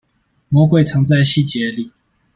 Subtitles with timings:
[0.49, 1.91] 魔鬼藏在細節裡